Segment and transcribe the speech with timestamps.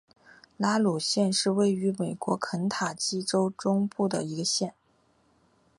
[0.57, 4.73] 拉鲁县是位于美国肯塔基州中部的一个县。